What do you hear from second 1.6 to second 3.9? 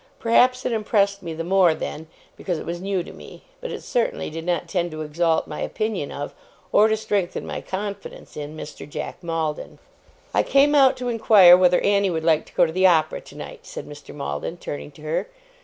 then, because it was new to me, but it